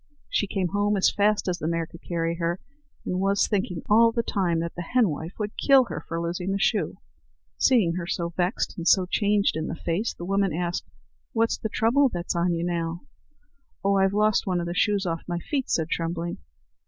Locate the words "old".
10.23-10.29